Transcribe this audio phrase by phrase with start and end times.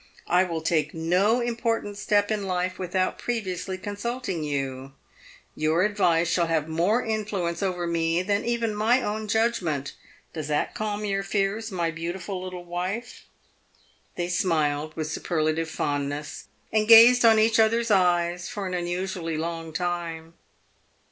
[0.25, 4.93] I will take no important step in life without pre viously consulting you.
[5.55, 9.93] Tour advice shall have more influence over me than even my own judgment.
[10.33, 13.25] Does that calm your fears, my beautiful little wife?"
[14.17, 19.71] They smiled with superlative fondness, and gazed on each other's eyes for an unusually long
[19.71, 20.33] time.